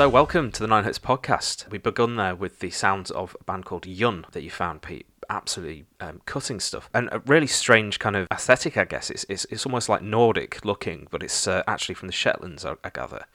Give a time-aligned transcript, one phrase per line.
[0.00, 1.70] So, welcome to the Ninehertz podcast.
[1.70, 5.04] We've begun there with the sounds of a band called Yun that you found, Pete.
[5.28, 9.10] Absolutely um, cutting stuff and a really strange kind of aesthetic, I guess.
[9.10, 12.76] It's it's, it's almost like Nordic looking, but it's uh, actually from the Shetlands, I,
[12.82, 13.26] I gather.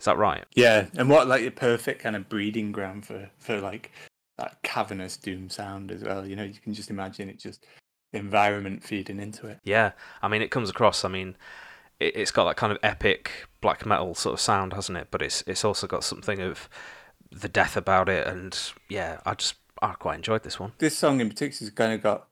[0.00, 0.44] Is that right?
[0.56, 3.92] Yeah, and what like a perfect kind of breeding ground for for like
[4.38, 6.26] that cavernous doom sound as well.
[6.26, 7.64] You know, you can just imagine it just
[8.12, 9.60] environment feeding into it.
[9.62, 11.04] Yeah, I mean, it comes across.
[11.04, 11.36] I mean,
[12.00, 15.08] it, it's got that kind of epic black metal sort of sound, hasn't it?
[15.10, 16.68] But it's it's also got something of
[17.30, 18.58] the death about it, and
[18.88, 20.72] yeah, I just I quite enjoyed this one.
[20.78, 22.28] This song in particular has kind of got.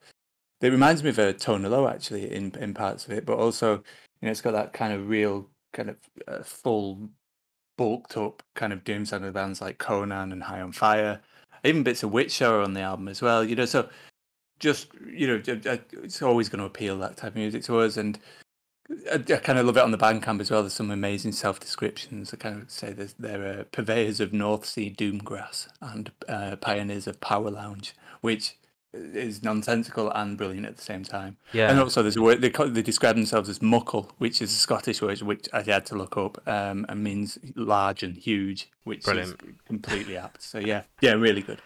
[0.60, 3.74] It reminds me of a Tone Low actually in in parts of it, but also
[4.20, 5.96] you know it's got that kind of real kind of
[6.26, 7.10] uh, full
[7.76, 11.20] bulked up kind of doom sound of bands like Conan and High on Fire,
[11.64, 13.44] even bits of Witchsorrow on the album as well.
[13.44, 13.88] You know, so
[14.58, 18.18] just you know, it's always going to appeal that type of music to us, and
[19.10, 20.62] I, I kind of love it on the Bandcamp as well.
[20.62, 22.32] There's some amazing self descriptions.
[22.32, 27.20] I kind of say they're uh, purveyors of North Sea doomgrass and uh, pioneers of
[27.20, 28.56] power lounge, which
[28.92, 31.36] is nonsensical and brilliant at the same time.
[31.52, 31.70] Yeah.
[31.70, 35.02] And also, there's a word they, they describe themselves as muckle, which is a Scottish
[35.02, 39.40] word which I had to look up um, and means large and huge, which brilliant.
[39.42, 40.42] is completely apt.
[40.42, 41.60] So yeah, yeah, really good.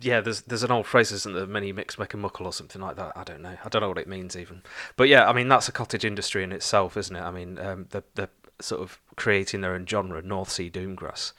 [0.00, 1.46] Yeah, there's there's an old phrase, isn't there?
[1.46, 3.12] Many mix make a muckle or something like that.
[3.16, 3.56] I don't know.
[3.64, 4.62] I don't know what it means even.
[4.96, 7.22] But yeah, I mean that's a cottage industry in itself, isn't it?
[7.22, 8.28] I mean, um, the the
[8.60, 11.32] sort of creating their own genre, North Sea Doomgrass.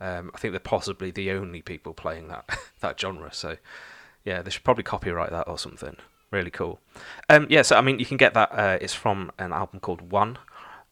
[0.00, 2.48] Um, I think they're possibly the only people playing that
[2.80, 3.32] that genre.
[3.32, 3.56] So
[4.24, 5.96] yeah, they should probably copyright that or something.
[6.30, 6.80] Really cool.
[7.28, 8.50] Um, yeah, so I mean, you can get that.
[8.52, 10.38] Uh, it's from an album called One,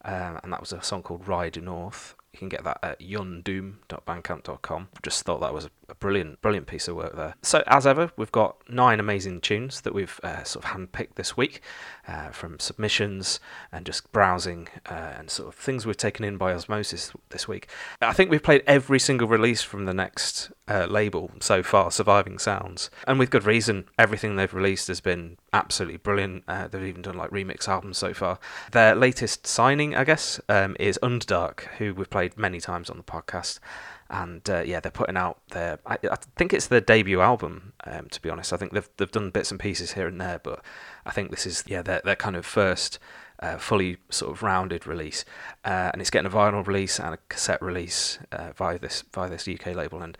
[0.05, 2.15] uh, and that was a song called Ride North.
[2.33, 4.87] You can get that at yundoom.bandcamp.com.
[5.03, 7.35] Just thought that was a brilliant, brilliant piece of work there.
[7.41, 11.35] So, as ever, we've got nine amazing tunes that we've uh, sort of handpicked this
[11.35, 11.61] week
[12.07, 13.39] uh, from submissions
[13.71, 17.69] and just browsing uh, and sort of things we've taken in by osmosis this week.
[18.01, 22.39] I think we've played every single release from the next uh, label so far, Surviving
[22.39, 23.85] Sounds, and with good reason.
[23.97, 26.43] Everything they've released has been absolutely brilliant.
[26.47, 28.39] Uh, they've even done like remix albums so far.
[28.71, 33.03] Their latest signing, I guess, um, is Underdark, who we've played many times on the
[33.03, 33.59] podcast
[34.11, 35.79] and uh, yeah, they're putting out their.
[35.85, 37.73] I, I, think it's their debut album.
[37.85, 40.39] Um, to be honest, I think they've they've done bits and pieces here and there,
[40.43, 40.61] but
[41.05, 42.99] I think this is yeah their their kind of first
[43.39, 45.23] uh, fully sort of rounded release,
[45.63, 49.29] uh, and it's getting a vinyl release and a cassette release uh, via this via
[49.29, 50.17] this UK label, and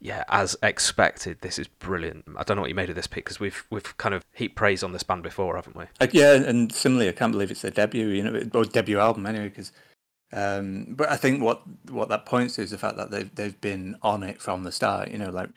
[0.00, 2.24] yeah, as expected, this is brilliant.
[2.36, 4.56] I don't know what you made of this pick because we've we've kind of heaped
[4.56, 5.84] praise on this band before, haven't we?
[6.12, 9.48] yeah, and similarly, I can't believe it's their debut, you know, or debut album anyway,
[9.48, 9.72] because
[10.32, 13.60] um, but I think what what that points to is the fact that they've they've
[13.60, 15.10] been on it from the start.
[15.10, 15.50] You know, like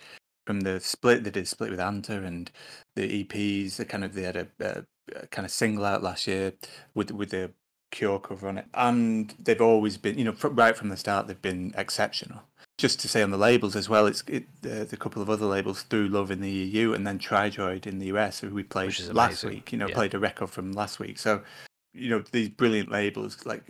[0.46, 2.52] from the split they did split with Anta and
[2.96, 3.78] the EPs.
[3.78, 4.86] They kind of they had a, a,
[5.16, 6.54] a kind of single out last year
[6.94, 7.52] with with the
[7.92, 11.42] Cure cover on it, and they've always been you know right from the start they've
[11.42, 12.44] been exceptional.
[12.78, 15.48] Just to say on the labels as well, it's it, uh, the couple of other
[15.48, 18.98] labels through Love in the EU and then Tridroid in the US, who we played
[19.12, 19.72] last week.
[19.72, 19.96] You know, yeah.
[19.96, 21.18] played a record from last week.
[21.18, 21.42] So
[21.94, 23.64] you know these brilliant labels like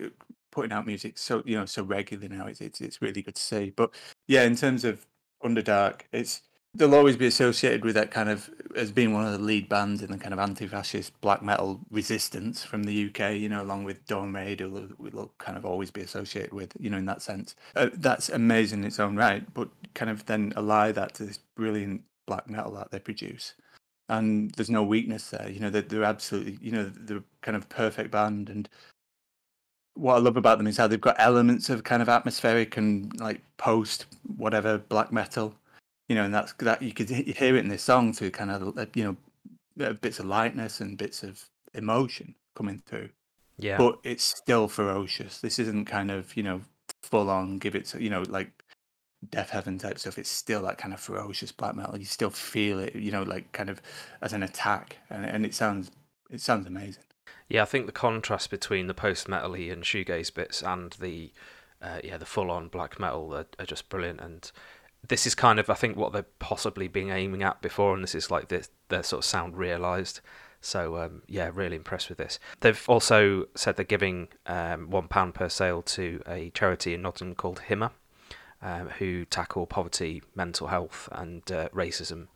[0.51, 2.47] putting out music so you know so regularly now.
[2.47, 3.71] It's it's, it's really good to see.
[3.75, 3.91] But
[4.27, 5.05] yeah, in terms of
[5.43, 6.41] Underdark, it's
[6.75, 10.03] they'll always be associated with that kind of as being one of the lead bands
[10.03, 13.33] in the kind of anti-fascist black metal resistance from the UK.
[13.33, 16.73] You know, along with Dawn Raid, who will kind of always be associated with.
[16.79, 19.43] You know, in that sense, uh, that's amazing in its own right.
[19.53, 23.55] But kind of then ally that to this brilliant black metal that they produce.
[24.07, 25.69] And there's no weakness there, you know.
[25.69, 28.67] They're, they're absolutely, you know, they're kind of perfect band, and
[29.95, 33.17] what I love about them is how they've got elements of kind of atmospheric and
[33.19, 34.05] like post
[34.37, 35.53] whatever black metal,
[36.07, 38.77] you know, and that's that you could hear it in this song to kind of
[38.77, 41.43] uh, you know uh, bits of lightness and bits of
[41.73, 43.09] emotion coming through.
[43.57, 45.39] Yeah, but it's still ferocious.
[45.39, 46.61] This isn't kind of you know
[47.03, 48.51] full on give it to, you know like
[49.29, 50.17] death heaven type stuff.
[50.17, 51.97] It's still that kind of ferocious black metal.
[51.97, 53.81] You still feel it, you know, like kind of
[54.21, 55.91] as an attack, and and it sounds
[56.29, 57.03] it sounds amazing.
[57.47, 61.31] Yeah, I think the contrast between the post metally and shoegaze bits and the
[61.81, 64.21] uh, yeah the full on black metal are, are, just brilliant.
[64.21, 64.51] And
[65.07, 68.15] this is kind of I think what they're possibly being aiming at before, and this
[68.15, 70.21] is like this, their sort of sound realised.
[70.61, 72.37] So um, yeah, really impressed with this.
[72.59, 77.35] They've also said they're giving um, one pound per sale to a charity in Nottingham
[77.35, 77.91] called HIMA,
[78.61, 82.27] um, who tackle poverty, mental health, and uh, racism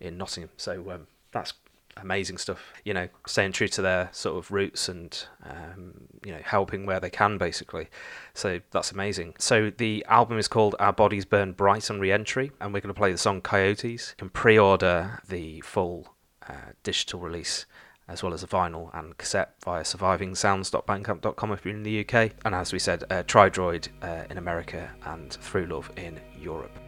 [0.00, 0.50] in Nottingham.
[0.56, 1.54] So um, that's
[2.02, 2.72] amazing stuff.
[2.84, 7.00] You know, staying true to their sort of roots and um, you know helping where
[7.00, 7.88] they can, basically.
[8.34, 9.34] So that's amazing.
[9.38, 12.98] So the album is called Our Bodies Burn Bright on Reentry, and we're going to
[12.98, 14.14] play the song Coyotes.
[14.16, 16.14] You can pre-order the full
[16.48, 17.66] uh, digital release
[18.08, 22.32] as well as a vinyl and cassette via survivingsounds.bandcamp.com if you're in the UK.
[22.44, 26.87] And as we said, uh, Tridroid uh, in America and Through Love in Europe.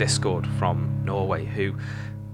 [0.00, 1.76] Diskord from Norway who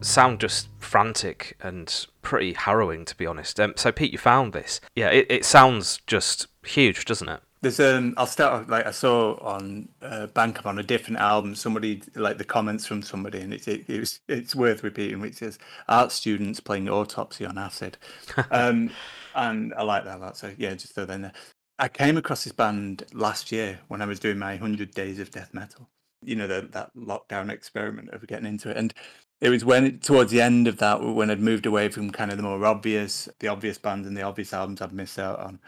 [0.00, 3.58] sound just frantic and pretty harrowing, to be honest.
[3.58, 4.80] Um, so Pete, you found this.
[4.94, 7.40] Yeah, it, it sounds just huge, doesn't it?
[7.62, 11.56] There's um, I'll start off, like I saw on uh, Bandcamp on a different album.
[11.56, 15.42] Somebody like the comments from somebody, and it's it, it was it's worth repeating, which
[15.42, 17.98] is art students playing autopsy on acid,
[18.52, 18.90] um,
[19.34, 20.36] and I like that a lot.
[20.36, 21.32] So yeah, just throw that in there.
[21.80, 25.32] I came across this band last year when I was doing my hundred days of
[25.32, 25.88] death metal.
[26.22, 28.92] You know the, that lockdown experiment of getting into it, and
[29.40, 32.36] it was when towards the end of that when I'd moved away from kind of
[32.36, 35.60] the more obvious, the obvious bands and the obvious albums I'd missed out on.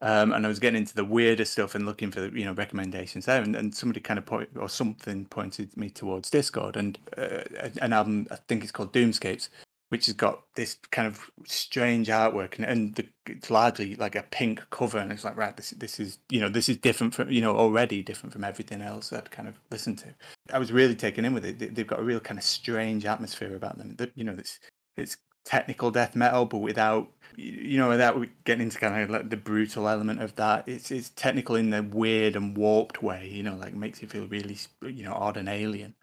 [0.00, 3.26] Um, and I was getting into the weirder stuff and looking for you know recommendations
[3.26, 6.76] there, and, and somebody kind of point or something pointed me towards Diskord.
[6.76, 9.48] And uh, an album I think it's called Doomscapes,
[9.92, 14.22] which has got this kind of strange artwork and, and the, it's largely like a
[14.22, 17.30] pink cover, and it's like right, this this is you know this is different from
[17.30, 20.14] you know already different from everything else I'd kind of listened to.
[20.50, 21.74] I was really taken in with it.
[21.74, 23.94] They've got a real kind of strange atmosphere about them.
[23.96, 24.60] That you know it's
[24.96, 29.36] it's technical death metal, but without you know, without getting into kind of like the
[29.36, 33.28] brutal element of that, it's it's technical in the weird and warped way.
[33.28, 35.94] You know, like makes you feel really, you know, odd and alien.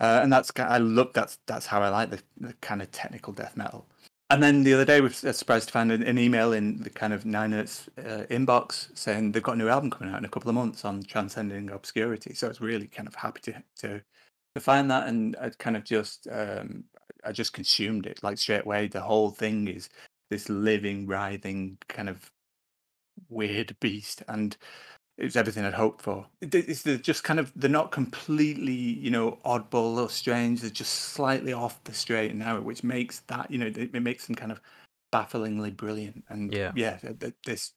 [0.00, 3.32] Uh, and that's I love that's that's how I like the, the kind of technical
[3.32, 3.86] death metal.
[4.30, 6.90] And then the other day, we were surprised to find an, an email in the
[6.90, 10.26] kind of nine minutes uh, inbox saying they've got a new album coming out in
[10.26, 12.34] a couple of months on transcending obscurity.
[12.34, 14.02] So I was really kind of happy to to
[14.54, 16.84] to find that, and I kind of just um,
[17.24, 18.88] I just consumed it like straight away.
[18.88, 19.88] The whole thing is
[20.30, 22.30] this living, writhing kind of
[23.30, 24.56] weird beast, and
[25.18, 26.26] it was everything I'd hoped for.
[26.40, 30.60] It's just kind of they're not completely you know oddball or strange.
[30.60, 34.26] They're just slightly off the straight and narrow, which makes that you know it makes
[34.26, 34.60] them kind of
[35.12, 36.24] bafflingly brilliant.
[36.28, 36.98] And yeah, yeah,
[37.44, 37.72] this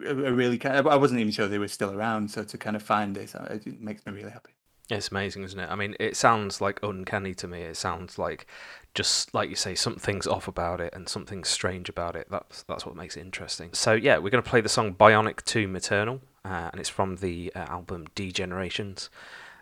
[0.00, 2.76] I really kind of, I wasn't even sure they were still around, so to kind
[2.76, 4.52] of find this, it makes me really happy.
[4.90, 5.68] It's amazing, isn't it?
[5.68, 7.62] I mean, it sounds like uncanny to me.
[7.62, 8.46] It sounds like
[8.94, 12.28] just like you say, something's off about it and something strange about it.
[12.30, 13.70] That's that's what makes it interesting.
[13.74, 17.16] So yeah, we're going to play the song "Bionic Tomb Eternal," uh, and it's from
[17.16, 19.08] the uh, album Degenerations.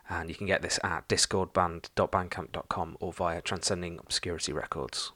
[0.09, 5.11] And you can get this at diskordband.bandcamp.com or via Transcending Obscurity Records.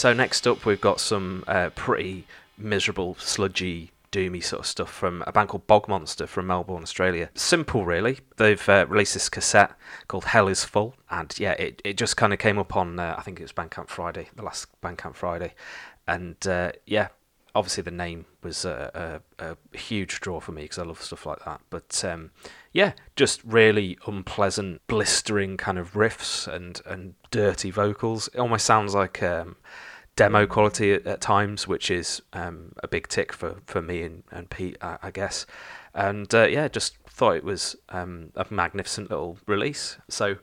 [0.00, 2.24] So next up, we've got some uh, pretty
[2.56, 7.28] miserable, sludgy, doomy sort of stuff from a band called Bog Monster from Melbourne, Australia.
[7.34, 8.20] Simple, really.
[8.38, 9.72] They've uh, released this cassette
[10.08, 13.14] called Hell Is Full, and yeah, it, it just kind of came up on uh,
[13.18, 15.52] I think it was Bandcamp Friday, the last Bandcamp Friday,
[16.08, 17.08] and uh, yeah,
[17.54, 21.26] obviously the name was a, a, a huge draw for me because I love stuff
[21.26, 21.60] like that.
[21.68, 22.30] But um,
[22.72, 28.28] yeah, just really unpleasant, blistering kind of riffs and and dirty vocals.
[28.28, 29.56] It almost sounds like um,
[30.20, 34.22] demo quality at, at, times, which is um, a big tick for, for me and,
[34.30, 35.46] and Pete, I, I guess.
[35.94, 39.96] And uh, yeah, just thought it was um, a magnificent little release.
[40.10, 40.36] So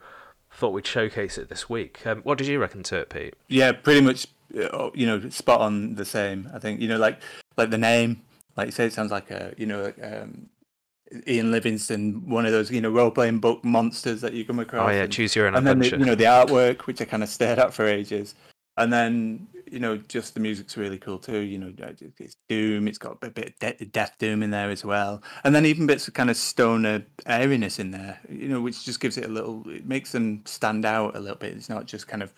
[0.52, 2.08] thought we'd showcase it this week.
[2.08, 3.36] Um, what did you reckon to it, Pete?
[3.50, 4.26] Yeah, pretty much.
[4.58, 6.50] Uh, you know, spot on the same.
[6.56, 7.20] I think you know, like
[7.58, 8.24] like the name,
[8.56, 10.50] like you say, it sounds like a you know um,
[11.28, 14.90] Ian Livingstone, one of those you know role playing book monsters that you come across.
[14.90, 15.92] Oh yeah, and, choose your own and adventure.
[15.92, 18.34] then the, you know the artwork, which I kind of stared at for ages,
[18.78, 21.39] and then you know just the music's really cool too.
[21.39, 25.21] You know, it's doom, it's got a bit of death doom in there as well,
[25.43, 28.19] and then even bits of kind of stoner airiness in there.
[28.30, 31.38] You know, which just gives it a little, it makes them stand out a little
[31.38, 31.53] bit.
[31.53, 32.34] It's not just kind of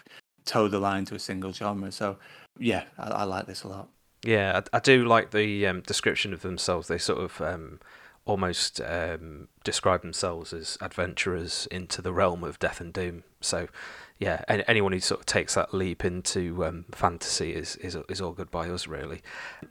[0.45, 1.91] toe the line to a single genre.
[1.91, 2.17] So
[2.57, 3.89] yeah, I, I like this a lot.
[4.23, 6.87] Yeah, I, I do like the um, description of themselves.
[6.87, 7.79] They sort of um,
[8.25, 13.23] almost um, describe themselves as adventurers into the realm of death and doom.
[13.41, 13.67] So
[14.19, 18.33] yeah, anyone who sort of takes that leap into um, fantasy is, is is all
[18.33, 19.21] good by us, really.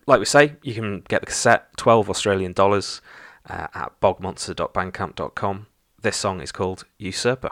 [0.07, 3.03] Like we say, you can get the cassette, twelve Australian dollars,
[3.49, 5.67] uh, at bogmonster.bandcamp.com.
[6.01, 7.51] This song is called Usurper.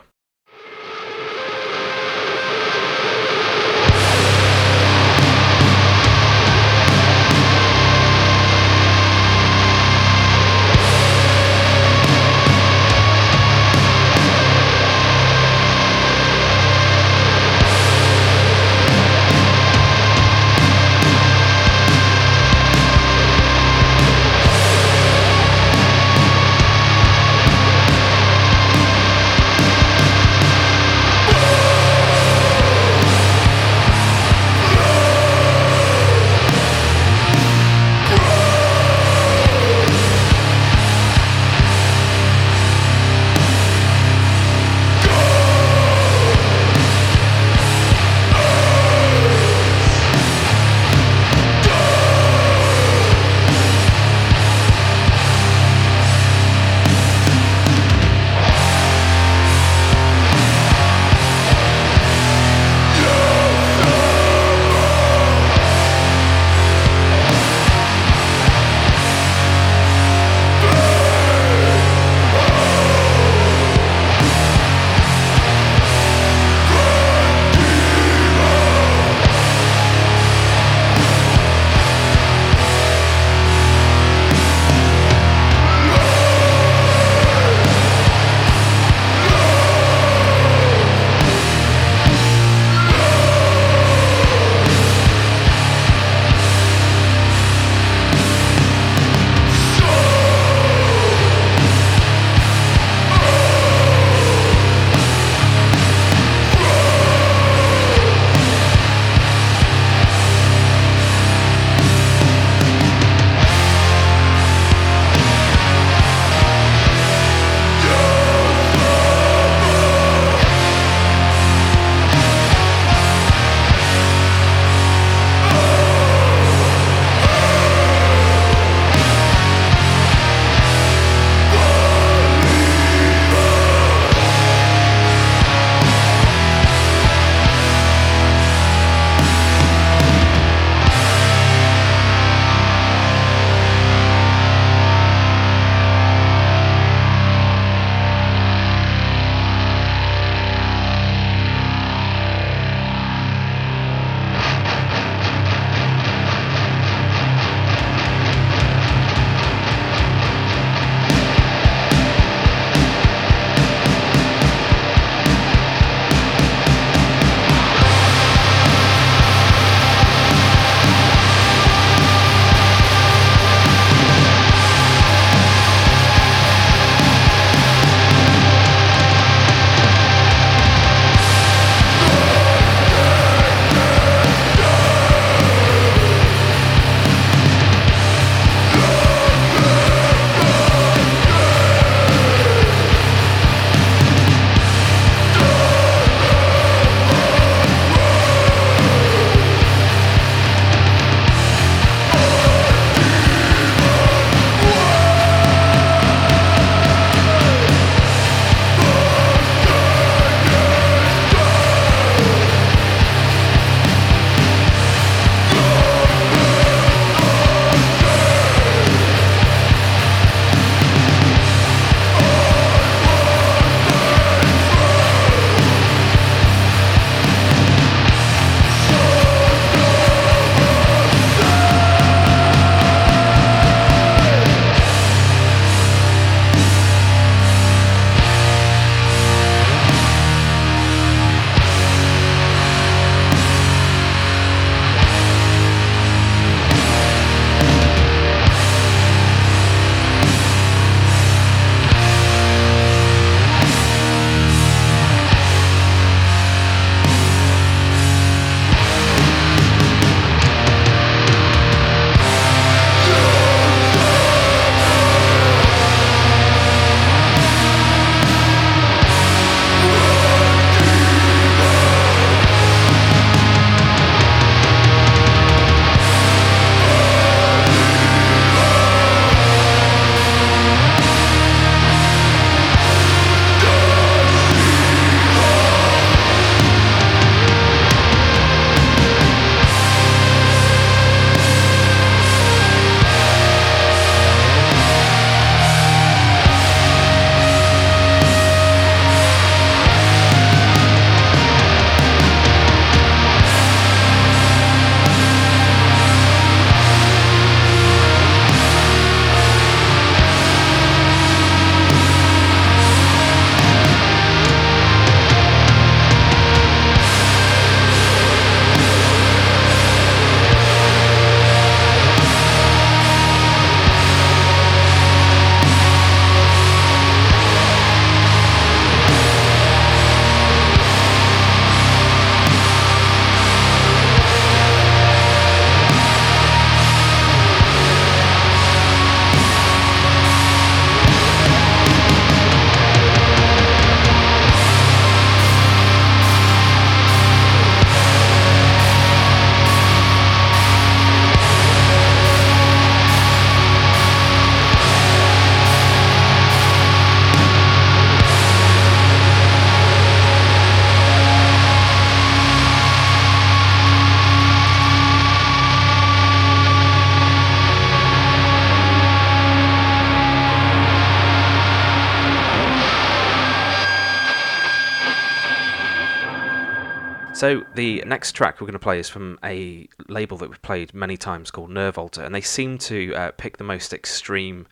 [377.46, 380.92] So the next track we're going to play is from a label that we've played
[380.92, 384.66] many times called Nerve Altar, and they seem to uh, pick the most extreme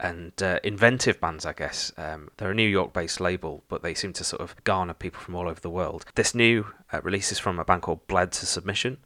[0.00, 1.92] and uh, inventive bands, I guess.
[1.96, 5.36] Um, they're a New York-based label, but they seem to sort of garner people from
[5.36, 6.04] all over the world.
[6.16, 8.96] This new uh, release is from a band called Bled to Submission,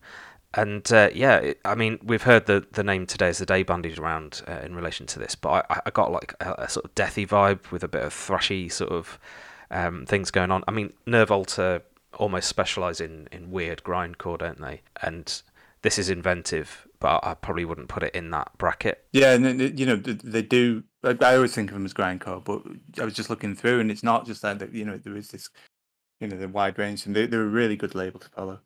[0.55, 3.63] and uh, yeah, it, I mean, we've heard the the name Today Is the Day
[3.65, 6.87] bandied around uh, in relation to this, but I, I got like a, a, sort
[6.87, 9.19] of deathy vibe with a bit of thrashy sort of
[9.71, 10.65] um, things going on.
[10.67, 11.83] I mean, Nerve Altar
[12.21, 14.83] almost specialize in in weird grindcore, don't they?
[15.03, 15.43] And
[15.83, 19.05] this is inventive, but I probably wouldn't put it in that bracket.
[19.13, 20.85] Yeah, and you know they do.
[21.03, 22.63] I always think of them as grindcore, but
[23.01, 24.73] I was just looking through, and it's not just that.
[24.73, 25.49] You know there is this,
[26.21, 28.61] you know, the wide range, and they, they're a really good label to follow.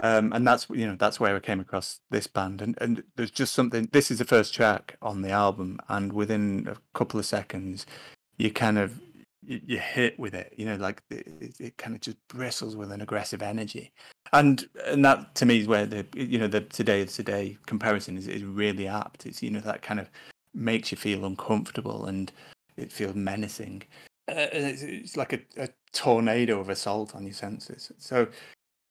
[0.00, 3.32] Um, and that's you know that's where I came across this band, and and there's
[3.32, 3.88] just something.
[3.90, 7.84] This is the first track on the album, and within a couple of seconds,
[8.38, 9.00] you kind of
[9.44, 10.54] you, you hit with it.
[10.56, 13.92] You know, like it, it kind of just bristles with an aggressive energy,
[14.32, 18.28] and and that to me is where the you know the today today comparison is,
[18.28, 19.26] is really apt.
[19.26, 20.10] It's you know that kind of
[20.54, 22.30] makes you feel uncomfortable and
[22.76, 23.82] it feels menacing.
[24.28, 27.90] Uh, it's, it's, like a, a tornado of assault on your senses.
[27.98, 28.28] So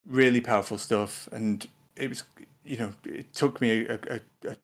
[0.06, 2.24] really powerful stuff, and it was
[2.64, 4.56] you know it took me a, a, a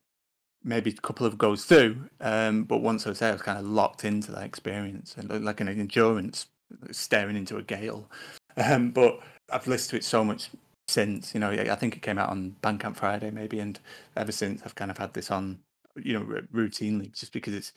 [0.64, 2.08] maybe a couple of goes through.
[2.20, 5.44] Um, but once I was there, I was kind of locked into that experience and
[5.44, 6.46] like an endurance,
[6.90, 8.10] staring into a gale.
[8.56, 10.50] Um, but I've listened to it so much
[10.88, 11.34] since.
[11.34, 13.78] You know, I think it came out on Bandcamp Friday maybe, and
[14.16, 15.60] ever since I've kind of had this on,
[15.96, 17.72] you know, routinely, just because it's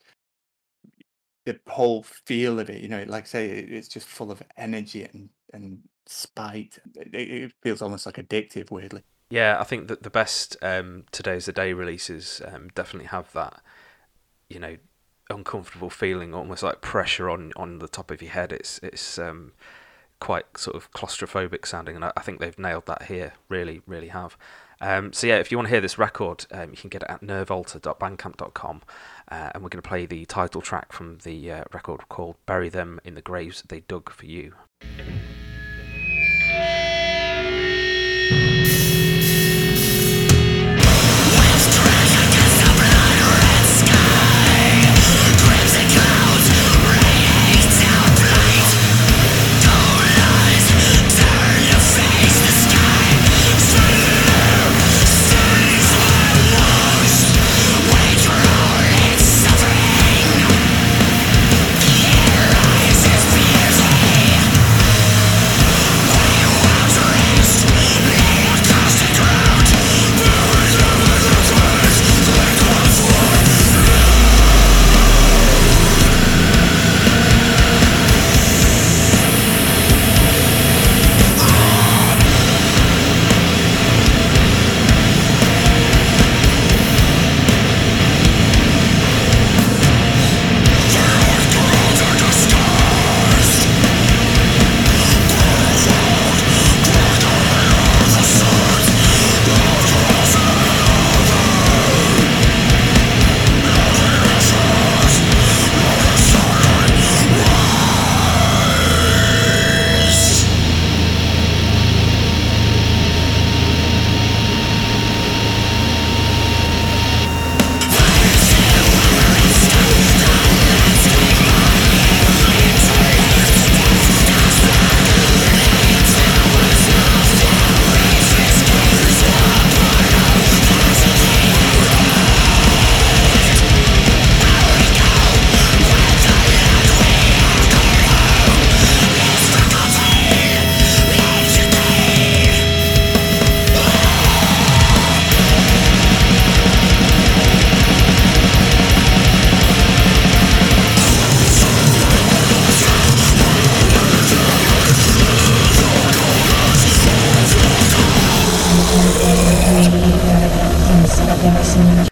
[1.46, 2.82] the whole feel of it.
[2.82, 6.80] You know, like I say, it's just full of energy and and spite.
[6.96, 9.04] It, it feels almost like addictive, weirdly.
[9.32, 13.62] Yeah, I think that the best um, today's the day releases um, definitely have that,
[14.50, 14.76] you know,
[15.30, 18.52] uncomfortable feeling, almost like pressure on, on the top of your head.
[18.52, 19.54] It's it's um,
[20.20, 23.34] quite sort of claustrophobic sounding, and I, I, think they've nailed that here.
[23.48, 24.38] Really, really have.
[24.82, 27.10] Um, so yeah, if you want to hear this record, um, you can get it
[27.10, 28.82] at nervealtar.bandcamp.com,
[29.32, 32.68] uh, and we're going to play the title track from the uh, record called "Bury
[32.68, 34.56] Them in the Graves They Dug for You."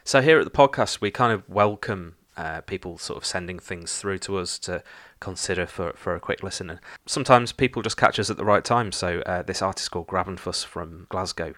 [0.10, 4.00] So here at the podcast, we kind of welcome uh, people sort of sending things
[4.00, 4.82] through to us to
[5.20, 6.72] consider for, for a quick listen.
[6.72, 8.92] And sometimes people just catch us at the right time.
[8.92, 11.54] So uh, this artist called GRABENFUSSS from Glasgow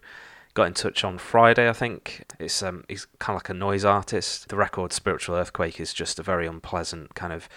[0.53, 2.25] got in touch on Friday, I think.
[2.39, 4.49] It's um, he's kind of like a noise artist.
[4.49, 7.47] The record Spiritual Earthquake is just a very unpleasant kind of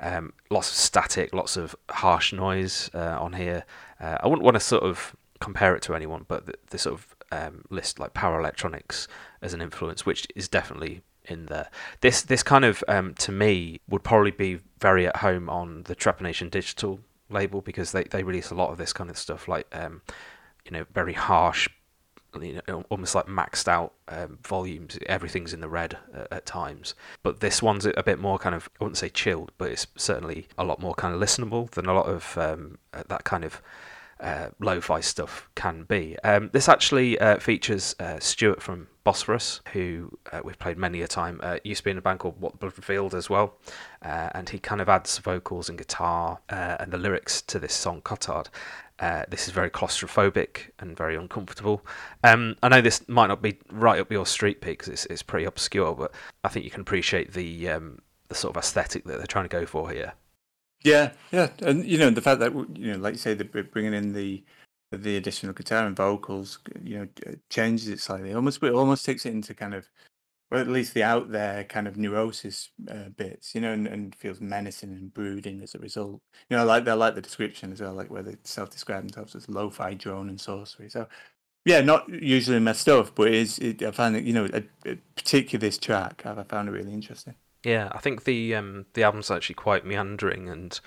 [0.00, 3.64] um, lots of static, lots of harsh noise uh, on here.
[3.98, 6.96] Uh, I wouldn't want to sort of compare it to anyone, but the, the sort
[6.96, 9.08] of um, list like power electronics
[9.42, 11.68] as an influence, which is definitely in there.
[12.00, 15.96] This this kind of um, to me would probably be very at home on the
[15.96, 19.66] Trepanation Digital label because they, they release a lot of this kind of stuff like
[19.72, 20.02] um,
[20.64, 21.68] you know very harsh
[22.40, 24.98] you know, almost like maxed out um, volumes.
[25.06, 26.94] Everything's in the red uh, at times.
[27.22, 30.48] But this one's a bit more kind of, I wouldn't say chilled, but it's certainly
[30.56, 33.60] a lot more kind of listenable than a lot of um, uh, that kind of
[34.20, 36.16] uh, lo-fi stuff can be.
[36.24, 41.08] Um, this actually uh, features uh, Stuart from Bosphorus, who uh, we've played many a
[41.08, 41.40] time.
[41.42, 43.54] Uh, used to be in a band called What the Field as well,
[44.02, 48.00] uh, and he kind of adds vocals and guitar and the lyrics to this song
[48.02, 48.48] Cotard.
[49.28, 51.84] this is very claustrophobic and very uncomfortable.
[52.22, 55.22] Um, I know this might not be right up your street, Pete, because it's, it's
[55.22, 56.12] pretty obscure, but
[56.44, 59.56] I think you can appreciate the um, the sort of aesthetic that they're trying to
[59.56, 60.14] go for here.
[60.84, 63.94] Yeah, yeah, and you know the fact that you know, like you say, they're bringing
[63.94, 64.42] in the
[64.92, 67.08] the additional guitar and vocals, you know,
[67.50, 68.34] changes it slightly.
[68.34, 69.88] Almost, it almost takes it into kind of,
[70.50, 74.14] well, at least the out there kind of neurosis uh, bits, you know, and, and
[74.14, 76.20] feels menacing and brooding as a result.
[76.50, 79.48] You know, like they like the description as well, like where they self-describe themselves as
[79.48, 80.90] lo-fi drone and sorcery.
[80.90, 81.08] So,
[81.64, 84.96] yeah, not usually my stuff, but it's it, I find it, you know, a, a
[85.16, 87.34] particularly this track, I found it really interesting.
[87.64, 90.80] Yeah, I think the um, the album's actually quite meandering and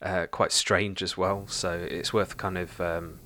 [0.00, 1.46] uh, quite strange as well.
[1.46, 3.20] So it's worth kind of um,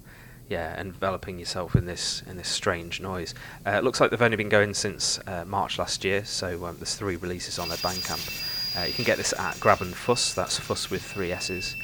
[0.49, 3.35] yeah enveloping yourself in this in this strange noise.
[3.67, 6.77] Uh, it looks like they've only been going since uh, March last year, so um,
[6.77, 8.79] there's three releases on their Bandcamp.
[8.79, 10.35] Uh, you can get this at Grab and Fuss.
[10.35, 11.77] That's Fuss with three S's.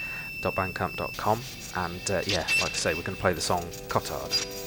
[0.43, 1.41] .bandcamp.com
[1.77, 4.64] and uh, yeah, like I say, we're going to play the song Cotard.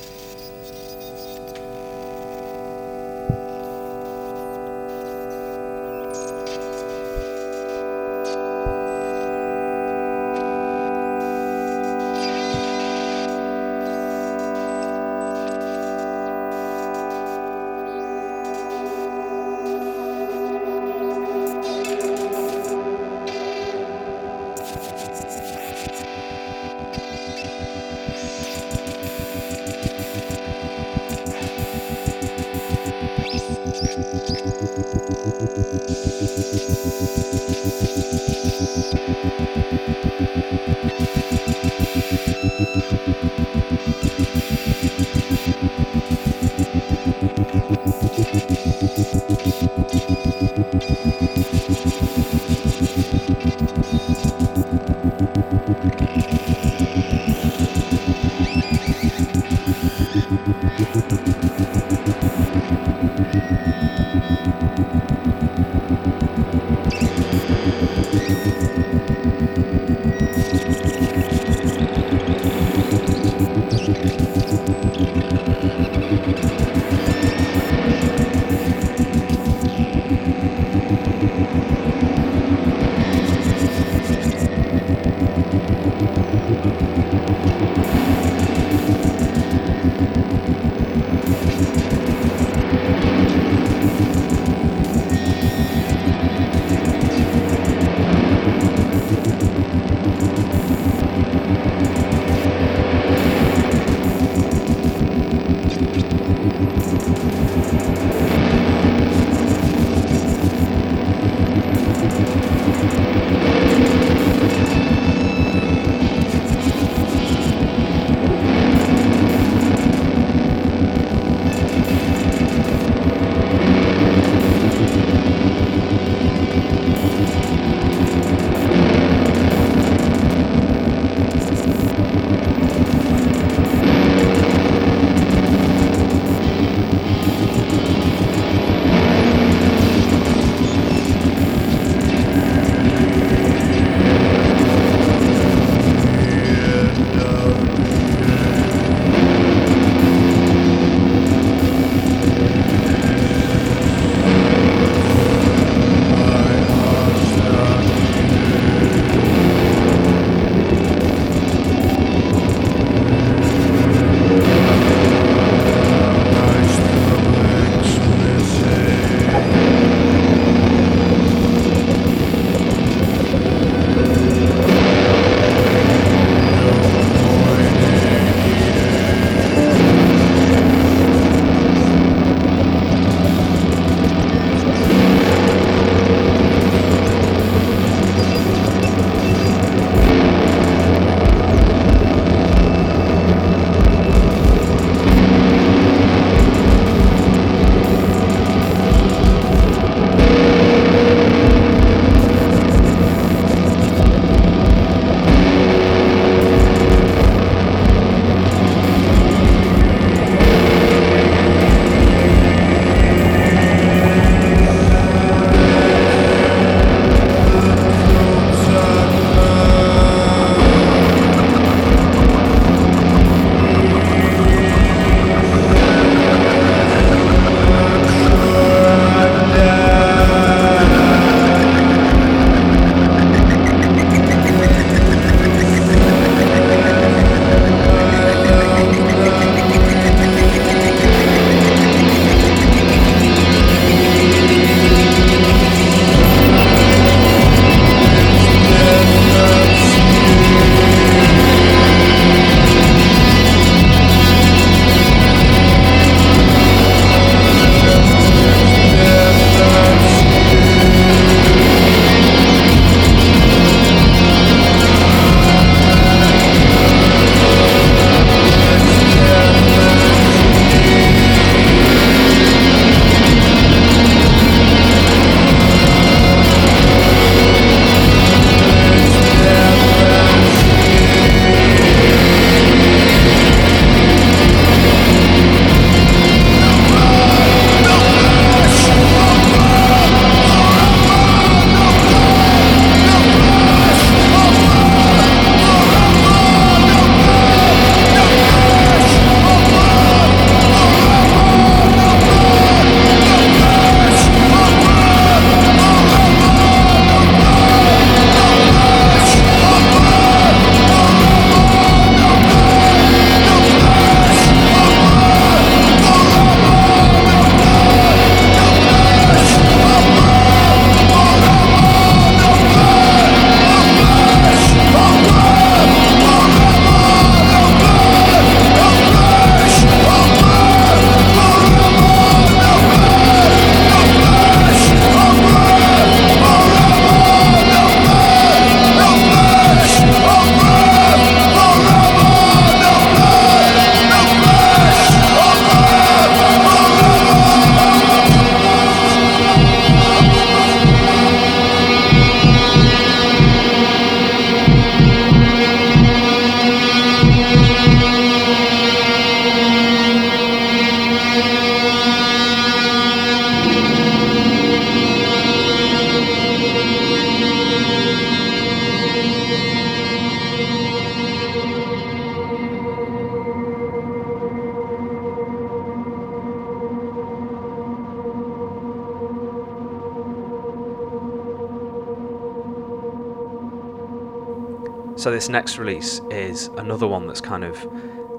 [385.47, 387.87] This next release is another one that's kind of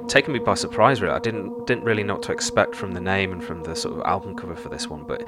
[0.08, 1.00] taken me by surprise.
[1.00, 3.74] Really, I didn't didn't really know what to expect from the name and from the
[3.74, 5.26] sort of album cover for this one, but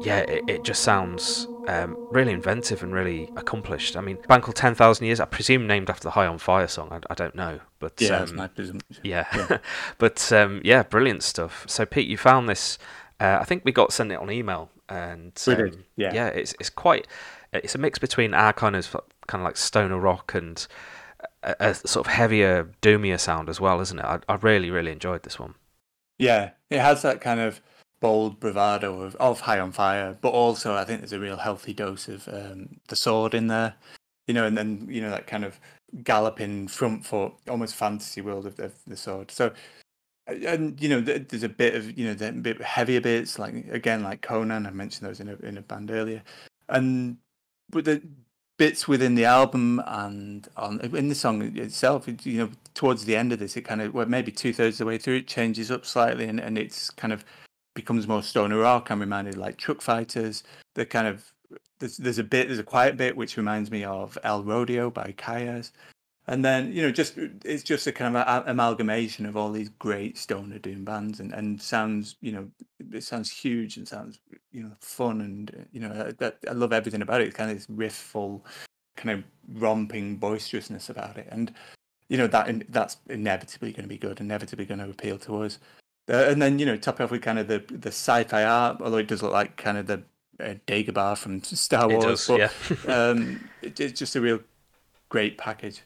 [0.00, 3.96] yeah, it, it just sounds um, really inventive and really accomplished.
[3.96, 6.68] I mean, band called Ten Thousand Years, I presume named after the High on Fire
[6.68, 6.90] song.
[6.92, 8.36] I, I don't know, but Yeah, um,
[9.02, 9.58] yeah, Yeah.
[9.98, 11.64] but um, yeah, brilliant stuff.
[11.66, 12.78] So Pete, you found this.
[13.18, 16.14] Uh, I think we got sent it on email, and We um, did, yeah.
[16.14, 17.08] yeah, it's it's quite.
[17.52, 18.94] It's a mix between our kind of
[19.26, 20.64] kind of like stoner rock and
[21.46, 24.04] a, sort of heavier, doomier sound as well, isn't it?
[24.04, 25.54] I, I really, really enjoyed this one.
[26.18, 27.60] Yeah, it has that kind of
[28.00, 31.72] bold bravado of, of High on Fire, but also I think there's a real healthy
[31.72, 33.74] dose of um, the sword in there,
[34.26, 35.60] you know, and then you know that kind of
[36.02, 39.30] galloping front foot, almost fantasy world of the, the sword.
[39.30, 39.52] So,
[40.26, 44.02] and you know, there's a bit of you know the bit heavier bits, like again,
[44.02, 44.66] like Conan.
[44.66, 46.22] I mentioned those in a in a band earlier,
[46.68, 47.18] and
[47.70, 48.02] but the
[48.58, 53.16] bits within the album and on in the song itself, it, you know, towards the
[53.16, 55.26] end of this, it kind of well, maybe two thirds of the way through, it
[55.26, 57.24] changes up slightly, and, and it's kind of
[57.74, 58.90] becomes more stoner rock.
[58.90, 60.42] I'm reminded like Truckfighters.
[60.74, 61.32] The kind of
[61.78, 65.14] there's there's a bit there's a quiet bit which reminds me of El Rodeo by
[65.16, 65.72] Kyuss.
[66.28, 69.68] And then you know, just it's just a kind of a, amalgamation of all these
[69.68, 72.48] great stoner doom bands, and, and sounds you know
[72.92, 74.18] it sounds huge and sounds
[74.50, 77.28] you know fun, and you know I, I love everything about it.
[77.28, 78.42] It's kind of this rifful,
[78.96, 79.24] kind of
[79.60, 81.54] romping boisterousness about it, and
[82.08, 85.60] you know that that's inevitably going to be good, inevitably going to appeal to us.
[86.08, 88.80] Uh, and then you know top it off with kind of the the sci-fi art,
[88.80, 90.02] although it does look like kind of the
[90.40, 92.26] uh, Dagobah from Star It Wars.
[92.26, 92.38] does, but,
[92.88, 93.10] yeah.
[93.10, 94.40] um, it, it's just a real
[95.08, 95.82] great package.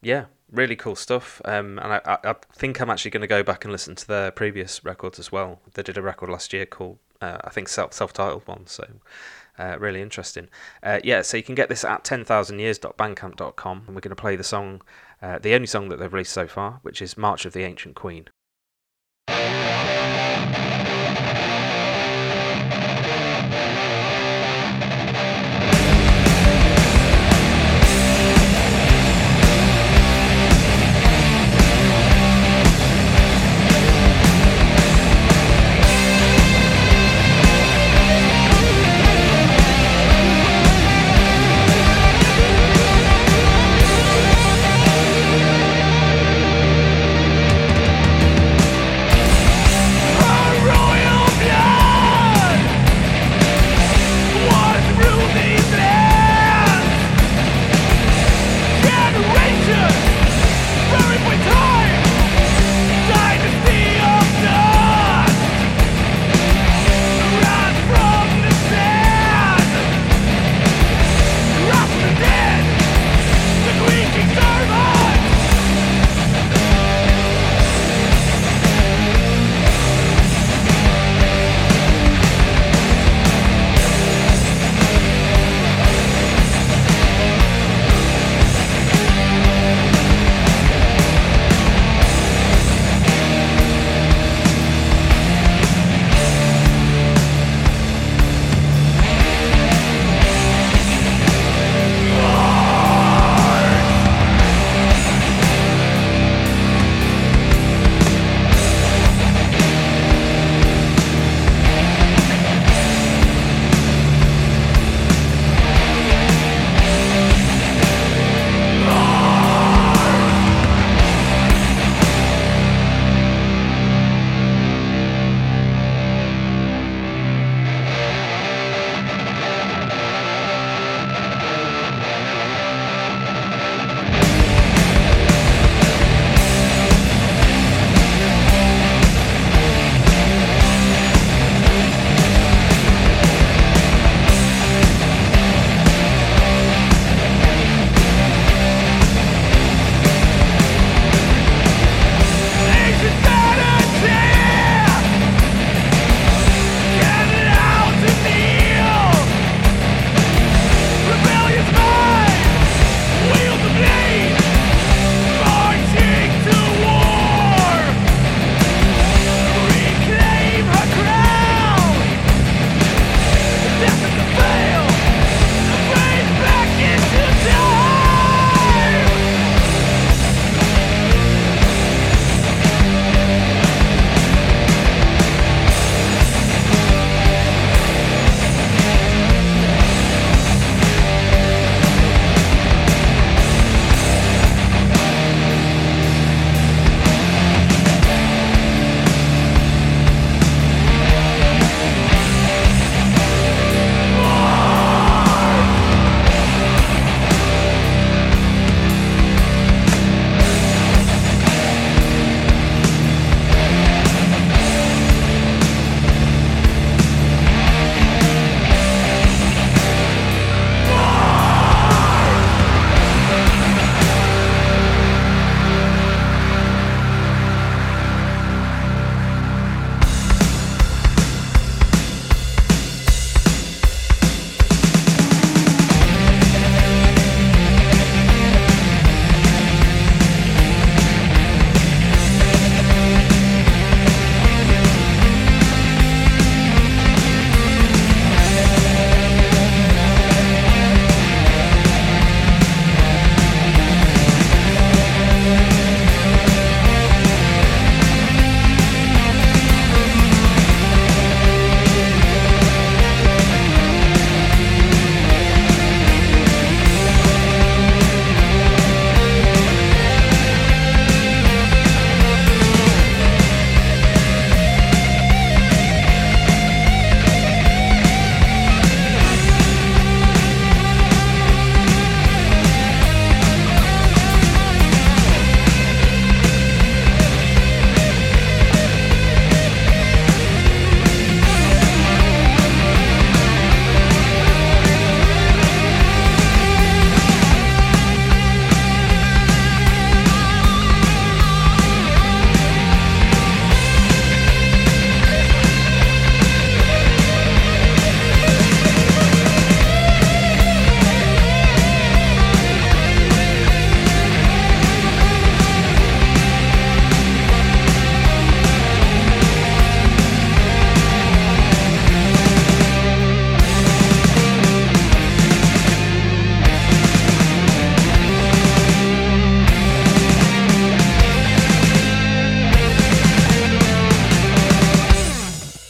[0.00, 1.42] Yeah, really cool stuff.
[1.44, 4.30] Um, and I, I, think I'm actually going to go back and listen to their
[4.30, 5.60] previous records as well.
[5.74, 8.66] They did a record last year called, uh, I think, self self titled one.
[8.66, 8.86] So
[9.58, 10.48] uh, really interesting.
[10.82, 14.44] Uh, yeah, so you can get this at 10,000years.bandcamp.com, and we're going to play the
[14.44, 14.82] song,
[15.20, 17.96] uh, the only song that they've released so far, which is March of the Ancient
[17.96, 18.28] Queen.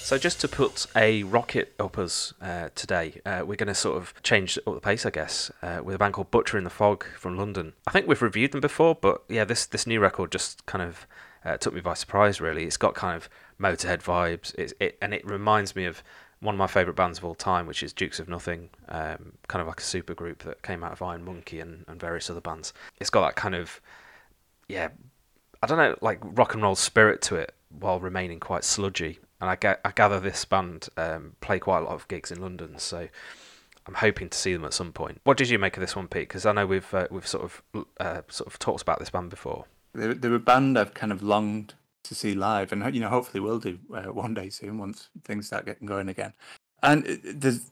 [0.08, 3.98] So just to put a rocket up us uh, today, uh, we're going to sort
[3.98, 6.70] of change up the pace, I guess, uh, with a band called Butcher in the
[6.70, 7.74] Fog from London.
[7.86, 11.06] I think we've reviewed them before, but yeah, this this new record just kind of
[11.44, 12.40] uh, took me by surprise.
[12.40, 13.28] Really, it's got kind of
[13.60, 16.02] Motorhead vibes, it's, it and it reminds me of
[16.40, 19.60] one of my favourite bands of all time, which is Dukes of Nothing, um, kind
[19.60, 22.40] of like a super group that came out of Iron Monkey and, and various other
[22.40, 22.72] bands.
[22.98, 23.78] It's got that kind of,
[24.68, 24.88] yeah,
[25.62, 29.50] I don't know, like rock and roll spirit to it while remaining quite sludgy and
[29.50, 32.78] I, ga- I gather this band um, play quite a lot of gigs in London,
[32.78, 33.08] so
[33.86, 35.20] I'm hoping to see them at some point.
[35.24, 36.28] What did you make of this one, Pete?
[36.28, 37.62] Because I know we've uh, we've sort of
[37.98, 39.64] uh, sort of talked about this band before.
[39.94, 41.74] They're, they're a band I've kind of longed
[42.04, 45.46] to see live, and you know, hopefully we'll do uh, one day soon once things
[45.46, 46.32] start getting going again.
[46.82, 47.70] And there's,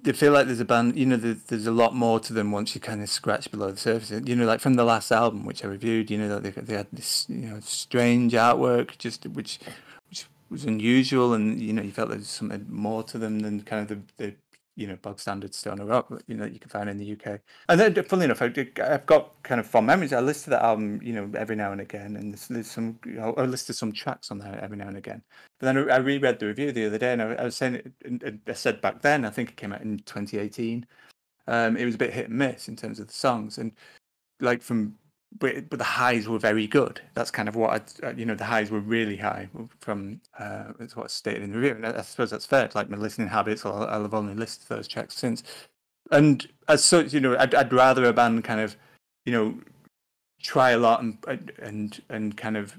[0.00, 2.52] they feel like there's a band, you know, there's, there's a lot more to them
[2.52, 4.10] once you kind of scratch below the surface.
[4.24, 6.86] You know, like from the last album, which I reviewed, you know, they, they had
[6.92, 9.58] this, you know, strange artwork, just which
[10.50, 13.90] was unusual, and you know you felt there was something more to them than kind
[13.90, 14.34] of the, the
[14.76, 17.40] you know bog standard stoner rock you know you can find in the UK.
[17.68, 20.12] And then, funnily enough, I, have got kind of fond memories.
[20.12, 22.98] I listen to that album, you know, every now and again, and there's, there's some
[23.04, 25.22] you know, I some tracks on there every now and again.
[25.58, 27.92] But then I reread the review the other day, and I, I was saying,
[28.46, 30.86] I said back then, I think it came out in 2018.
[31.46, 33.72] Um, it was a bit hit and miss in terms of the songs, and
[34.40, 34.96] like from
[35.38, 37.00] but but the highs were very good.
[37.14, 37.70] That's kind of what
[38.02, 41.42] I, uh, you know, the highs were really high from uh, that's what I stated
[41.42, 42.64] in the review, and I, suppose that's fair.
[42.64, 45.42] It's Like my listening habits, I'll, I'll have only listened to those tracks since,
[46.10, 48.76] and as such, you know, I'd, I'd rather a band kind of,
[49.24, 49.54] you know,
[50.42, 52.76] try a lot and and and kind of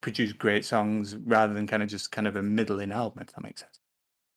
[0.00, 3.42] produce great songs rather than kind of just kind of a middling album, if that
[3.42, 3.80] makes sense.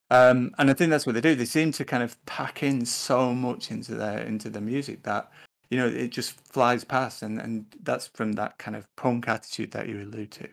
[0.10, 1.36] Um, and I think that's what they do.
[1.36, 5.30] They seem to kind of pack in so much into their into the music that
[5.70, 9.72] you know it just flies past and and that's from that kind of punk attitude
[9.72, 10.48] that you allude to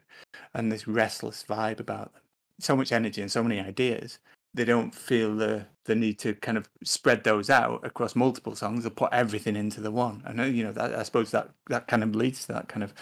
[0.55, 2.23] and this restless vibe about them.
[2.61, 4.19] So much energy and so many ideas
[4.55, 8.87] they don't feel the the need to kind of spread those out across multiple songs
[8.87, 10.23] or put everything into the one.
[10.25, 12.83] And uh, you know that, i suppose that that kind of leads to that kind
[12.83, 12.95] of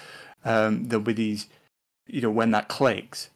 [0.45, 1.49] um there'll be these
[2.07, 3.31] you know when that clicks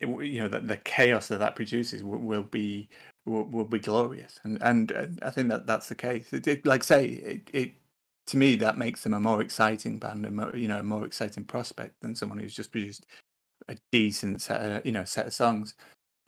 [0.00, 2.88] you know that the chaos that that produces will, will be
[3.26, 4.38] will, will, be glorious.
[4.44, 6.32] And and uh, i think that that's the case.
[6.32, 7.72] It, it, like say it, it
[8.26, 11.04] to me that makes them a more exciting band and more, you know a more
[11.04, 13.06] exciting prospect than someone who's just produced
[13.68, 15.74] a decent set of, you know set of songs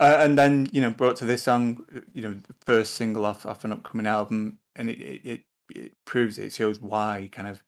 [0.00, 3.46] uh, and then you know brought to this song you know the first single off
[3.46, 5.40] off an upcoming album and it it,
[5.74, 6.52] it proves it.
[6.52, 7.62] shows why kind of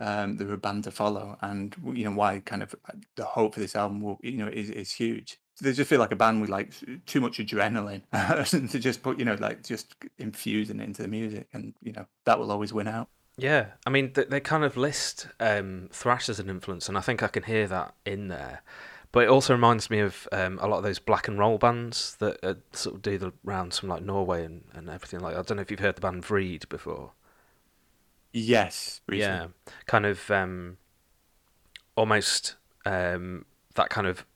[0.00, 3.54] um they're a band to follow and you know why kind of uh, the hope
[3.54, 6.40] for this album will you know is, is huge they just feel like a band
[6.40, 6.72] with like
[7.06, 8.02] too much adrenaline
[8.70, 12.04] to just put you know like just infusing it into the music and you know
[12.24, 16.28] that will always win out yeah, I mean they, they kind of list um, thrash
[16.28, 18.62] as an influence, and I think I can hear that in there.
[19.12, 22.16] But it also reminds me of um, a lot of those black and roll bands
[22.18, 25.36] that uh, sort of do the rounds from like Norway and, and everything like.
[25.36, 27.12] I don't know if you've heard the band Vreid before.
[28.32, 29.00] Yes.
[29.06, 29.36] Recently.
[29.36, 30.78] Yeah, kind of um,
[31.96, 34.26] almost um, that kind of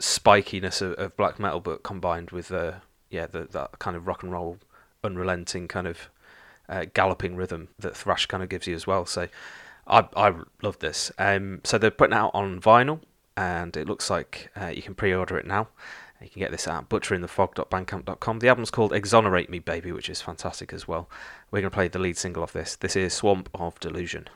[0.00, 2.72] spikiness of, of, black metal, but combined with uh,
[3.10, 4.58] yeah the, that kind of rock and roll,
[5.04, 6.08] unrelenting kind of
[6.70, 9.04] uh, galloping rhythm that thrash kind of gives you as well.
[9.04, 9.28] So
[9.86, 11.12] I I love this.
[11.18, 13.00] Um, so they're putting out on vinyl,
[13.36, 15.68] and it looks like uh, you can pre-order it now.
[16.22, 18.40] You can get this at butcherinthefog.bandcamp.com.
[18.40, 21.08] The album's called Exonerate Me Baby, which is fantastic as well.
[21.50, 22.76] We're going to play the lead single off this.
[22.76, 24.28] This is Swamp of Delusion.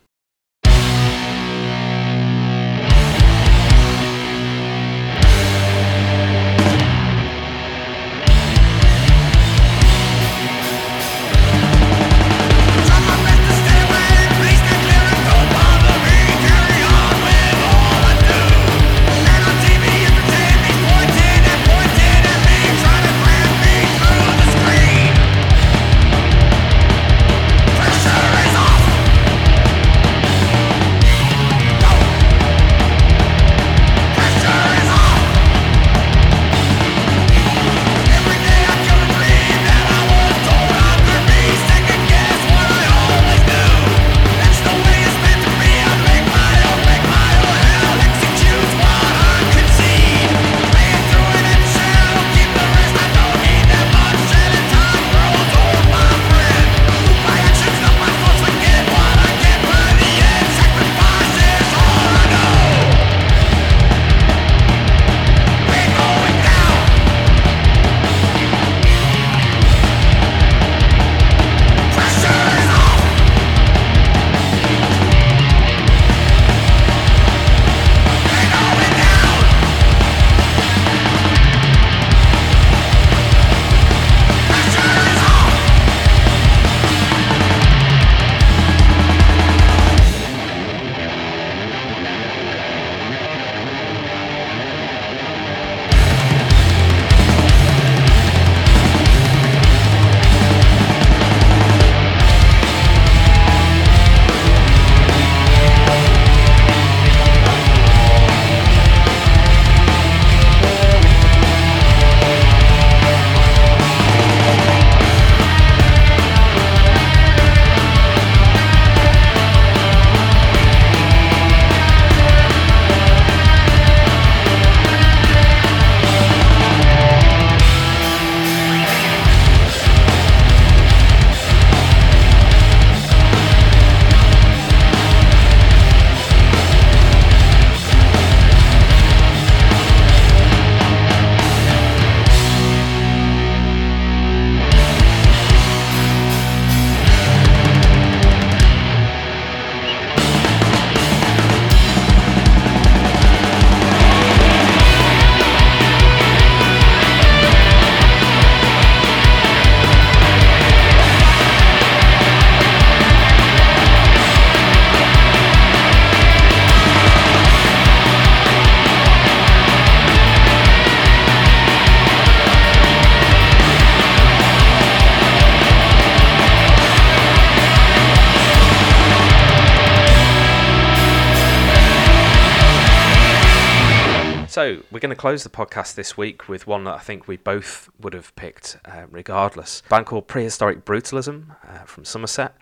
[185.25, 188.77] Close the podcast this week with one that I think we both would have picked
[188.85, 189.83] uh, regardless.
[189.87, 192.55] A band called Prehistoric Brutalism uh, from Somerset.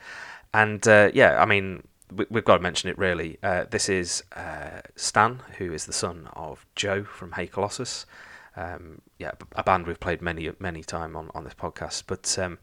[0.55, 1.83] And uh, yeah, I mean,
[2.15, 3.37] we, have got to mention it really.
[3.43, 8.07] Uh, this is uh, Stan, who is the son of Joe from Hey Colossus.
[8.55, 12.05] Um, yeah, a band we've played many, many time on, on this podcast.
[12.07, 12.61] But um,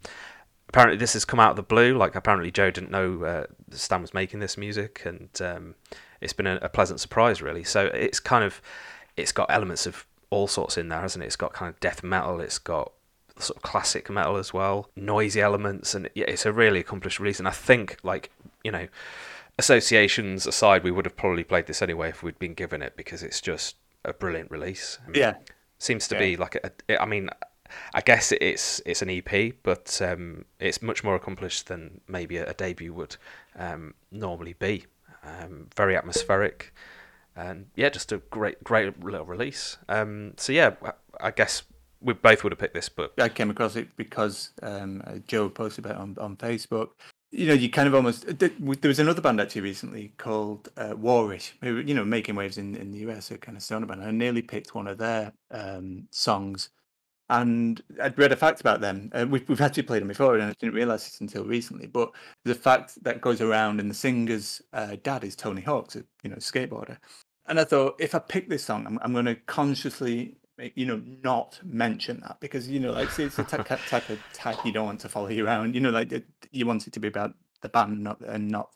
[0.70, 1.98] apparently, this has come out of the blue.
[1.98, 5.76] Like, apparently, Joe didn't know uh, Stan was making this music, and um,
[6.22, 7.66] it's been a, a, pleasant surprise, really.
[7.66, 8.62] So it's kind of,
[9.20, 11.28] it's got elements of all sorts in there, hasn't it?
[11.28, 12.40] It's got kind of death metal.
[12.40, 12.92] It's got
[13.38, 17.40] sort of classic metal as well, noisy elements, and yeah, it's a really accomplished release.
[17.40, 18.32] And I think, like,
[18.64, 18.88] you know
[19.60, 23.22] associations aside, we would have probably played this anyway if we'd been given it because
[23.22, 24.98] it's just a brilliant release.
[25.06, 25.34] I mean, yeah,
[25.78, 26.22] seems to yeah.
[26.22, 27.30] be like a, I mean,
[27.94, 32.50] I guess it's it's an EP, but um, it's much more accomplished than maybe a,
[32.50, 33.18] a debut would
[33.58, 34.86] um, normally be.
[35.22, 36.74] Um, very atmospheric,
[37.36, 39.78] and yeah, just a great great little release.
[39.88, 40.76] Um, so yeah,
[41.20, 41.64] I guess
[42.02, 43.14] we both would have picked this, book.
[43.20, 46.90] I came across it because um, Joe posted about it on on Facebook,
[47.32, 48.40] you know, you kind of almost.
[48.40, 48.52] There
[48.84, 52.92] was another band actually recently called uh, Warish, who you know making waves in, in
[52.92, 54.04] the US, a kind of stoner band.
[54.04, 56.70] I nearly picked one of their um, songs,
[57.30, 59.12] and I'd read a fact about them.
[59.14, 61.88] Uh, we've we've actually played them before, and I didn't realize it until recently.
[61.88, 62.12] But
[62.46, 66.30] the fact that goes around, and the singer's uh, dad is Tony Hawk's, a you
[66.30, 66.98] know skateboarder.
[67.48, 70.38] And I thought, if I pick this song, I'm, I'm going to consciously
[70.76, 74.58] you know, not mention that because you know, like it's a type, type of tag
[74.66, 75.74] you don't want to follow you around.
[75.74, 76.12] You know, like
[76.52, 78.70] you want it to be about the band, not and not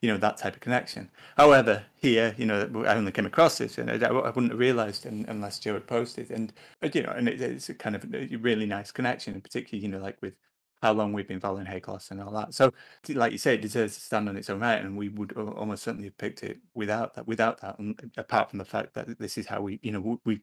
[0.00, 1.10] you know that type of connection.
[1.36, 5.06] However, here, you know, I only came across this, and I, I wouldn't have realised
[5.06, 6.30] unless Joe had posted.
[6.30, 6.52] And
[6.92, 9.98] you know, and it, it's a kind of a really nice connection, particularly, you know,
[9.98, 10.34] like with
[10.82, 12.54] how long we've been following Hey and all that.
[12.54, 12.72] So,
[13.08, 15.82] like you say, it deserves to stand on its own right, and we would almost
[15.82, 17.26] certainly have picked it without that.
[17.26, 20.42] Without that, and apart from the fact that this is how we, you know, we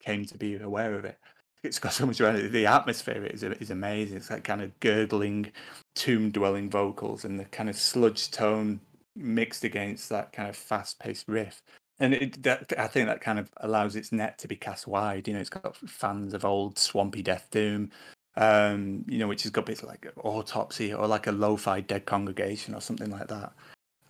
[0.00, 1.18] came to be aware of it.
[1.62, 2.52] It's got so much around it.
[2.52, 4.16] The atmosphere is is amazing.
[4.16, 5.52] It's like kind of gurgling,
[5.94, 8.80] tomb dwelling vocals and the kind of sludge tone
[9.16, 11.62] mixed against that kind of fast paced riff.
[11.98, 15.26] And it, that, I think that kind of allows its net to be cast wide.
[15.26, 17.90] You know, it's got fans of old swampy death doom,
[18.36, 22.74] um, you know, which has got bits like autopsy or like a lo-fi dead congregation
[22.74, 23.52] or something like that.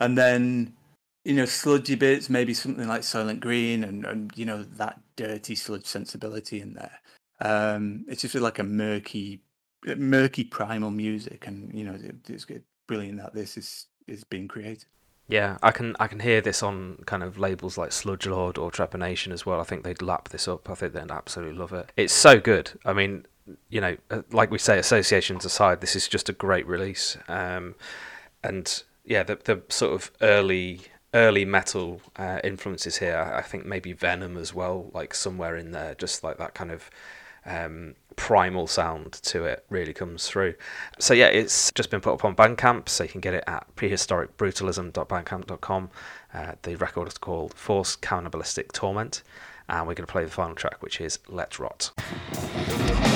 [0.00, 0.74] And then
[1.26, 5.56] you know, sludgy bits, maybe something like Silent Green, and, and you know that dirty
[5.56, 7.00] sludge sensibility in there.
[7.40, 9.40] Um, it's just like a murky,
[9.96, 11.98] murky primal music, and you know,
[12.28, 12.46] it's
[12.86, 14.86] brilliant that this is is being created.
[15.28, 19.32] Yeah, I can I can hear this on kind of labels like Sludgelord or Trepanation
[19.32, 19.60] as well.
[19.60, 20.70] I think they'd lap this up.
[20.70, 21.90] I think they'd absolutely love it.
[21.96, 22.72] It's so good.
[22.84, 23.26] I mean,
[23.68, 27.16] you know, uh, like we say, associations aside, this is just a great release.
[27.26, 27.74] Um,
[28.44, 30.82] and yeah, the the sort of early
[31.12, 33.18] early metal uh, influences here.
[33.34, 36.90] I think maybe Venom as well, like somewhere in there, just like that kind of
[37.46, 40.54] um, primal sound to it really comes through.
[40.98, 43.66] So yeah, it's just been put up on Bandcamp, so you can get it at
[43.76, 45.90] prehistoricbrutalism.bandcamp.com.
[46.34, 49.22] Uh, the record is called Force Cannibalistic Torment,
[49.68, 53.15] and we're going to play the final track, which is LetRot.